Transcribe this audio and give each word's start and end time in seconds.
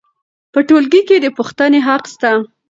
په 0.53 0.59
ټولګي 0.67 1.01
کې 1.07 1.17
د 1.21 1.27
پوښتنې 1.37 1.79
حق 1.87 2.03
سته. 2.13 2.31